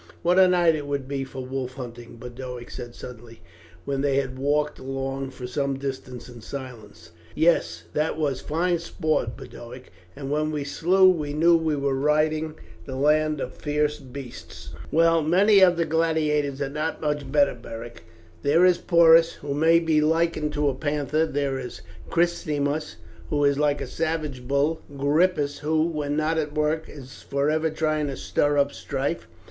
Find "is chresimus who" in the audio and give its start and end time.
21.59-23.45